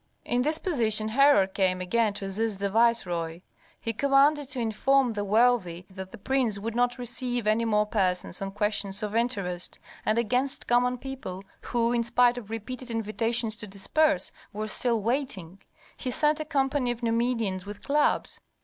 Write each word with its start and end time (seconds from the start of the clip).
In 0.25 0.41
this 0.41 0.57
position 0.57 1.09
Herhor 1.09 1.45
came 1.45 1.79
again 1.79 2.13
to 2.15 2.25
assist 2.25 2.57
the 2.57 2.71
viceroy. 2.71 3.41
He 3.79 3.93
commanded 3.93 4.49
to 4.49 4.59
inform 4.59 5.13
the 5.13 5.23
wealthy 5.23 5.85
that 5.91 6.11
the 6.11 6.17
prince 6.17 6.57
would 6.57 6.73
not 6.73 6.97
receive 6.97 7.45
any 7.45 7.65
more 7.65 7.85
persons 7.85 8.41
on 8.41 8.49
questions 8.49 9.03
of 9.03 9.15
interest; 9.15 9.77
and 10.03 10.17
against 10.17 10.65
common 10.65 10.97
people, 10.97 11.43
who, 11.65 11.93
in 11.93 12.01
spite 12.01 12.39
of 12.39 12.49
repeated 12.49 12.89
invitations 12.89 13.55
to 13.57 13.67
disperse, 13.67 14.31
were 14.51 14.67
still 14.67 15.03
waiting, 15.03 15.59
he 15.95 16.09
sent 16.09 16.39
a 16.39 16.45
company 16.45 16.89
of 16.89 17.03
Numidians 17.03 17.67
with 17.67 17.83
clubs. 17.83 18.41